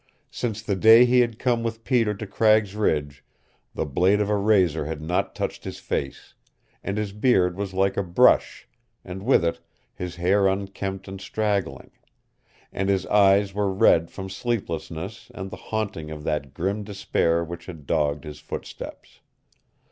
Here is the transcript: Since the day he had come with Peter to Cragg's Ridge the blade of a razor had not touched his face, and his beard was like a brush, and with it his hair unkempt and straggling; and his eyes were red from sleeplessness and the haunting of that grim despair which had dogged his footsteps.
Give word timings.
Since 0.31 0.63
the 0.63 0.75
day 0.75 1.05
he 1.05 1.19
had 1.19 1.37
come 1.37 1.61
with 1.61 1.83
Peter 1.83 2.15
to 2.15 2.25
Cragg's 2.25 2.75
Ridge 2.75 3.23
the 3.75 3.85
blade 3.85 4.19
of 4.19 4.31
a 4.31 4.35
razor 4.35 4.85
had 4.87 4.99
not 4.99 5.35
touched 5.35 5.63
his 5.63 5.77
face, 5.77 6.33
and 6.83 6.97
his 6.97 7.11
beard 7.11 7.55
was 7.55 7.71
like 7.71 7.97
a 7.97 8.01
brush, 8.03 8.67
and 9.05 9.21
with 9.21 9.45
it 9.45 9.59
his 9.93 10.15
hair 10.15 10.47
unkempt 10.47 11.07
and 11.07 11.21
straggling; 11.21 11.91
and 12.73 12.89
his 12.89 13.05
eyes 13.05 13.53
were 13.53 13.71
red 13.71 14.09
from 14.09 14.27
sleeplessness 14.27 15.29
and 15.35 15.51
the 15.51 15.55
haunting 15.69 16.09
of 16.09 16.23
that 16.23 16.55
grim 16.55 16.83
despair 16.83 17.43
which 17.43 17.67
had 17.67 17.85
dogged 17.85 18.23
his 18.23 18.39
footsteps. 18.39 19.19